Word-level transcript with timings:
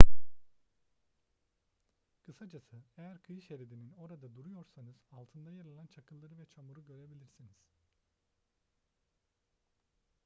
kısacası 2.21 2.81
eğer 2.97 3.21
kıyı 3.21 3.41
şeridinin 3.41 3.91
orada 3.91 4.35
duruyorsanız 4.35 4.95
altında 5.11 5.51
yer 5.51 5.65
alan 5.65 5.87
çakılları 5.87 6.37
ve 6.37 6.45
çamuru 6.45 6.85
görebilirsiniz 6.85 7.57